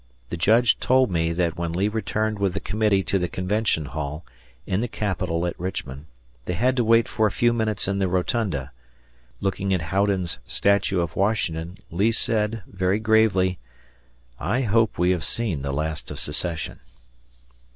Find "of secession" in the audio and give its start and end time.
16.09-16.79